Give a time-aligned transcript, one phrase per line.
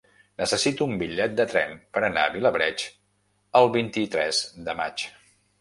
[0.41, 2.87] Necessito un bitllet de tren per anar a Vilablareix
[3.61, 5.07] el vint-i-tres de maig.